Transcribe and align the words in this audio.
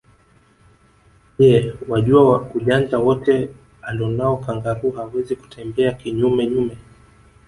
Je 1.39 1.73
wajua 1.87 2.51
ujanja 2.55 2.99
wote 2.99 3.49
alonao 3.81 4.37
kangaroo 4.37 4.91
hawezi 4.91 5.35
kutembea 5.35 5.93
kinyume 5.93 6.45
nyume 6.47 6.77